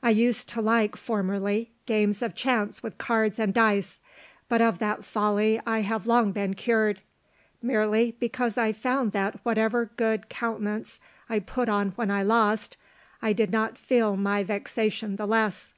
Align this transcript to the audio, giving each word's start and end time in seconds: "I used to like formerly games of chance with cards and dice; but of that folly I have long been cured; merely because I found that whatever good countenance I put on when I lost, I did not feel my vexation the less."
"I 0.00 0.10
used 0.10 0.48
to 0.50 0.60
like 0.60 0.94
formerly 0.94 1.72
games 1.86 2.22
of 2.22 2.36
chance 2.36 2.84
with 2.84 2.98
cards 2.98 3.40
and 3.40 3.52
dice; 3.52 3.98
but 4.48 4.62
of 4.62 4.78
that 4.78 5.04
folly 5.04 5.60
I 5.66 5.80
have 5.80 6.06
long 6.06 6.30
been 6.30 6.54
cured; 6.54 7.00
merely 7.60 8.12
because 8.12 8.56
I 8.56 8.72
found 8.72 9.10
that 9.10 9.40
whatever 9.44 9.86
good 9.96 10.28
countenance 10.28 11.00
I 11.28 11.40
put 11.40 11.68
on 11.68 11.88
when 11.96 12.12
I 12.12 12.22
lost, 12.22 12.76
I 13.20 13.32
did 13.32 13.50
not 13.50 13.76
feel 13.76 14.16
my 14.16 14.44
vexation 14.44 15.16
the 15.16 15.26
less." 15.26 15.74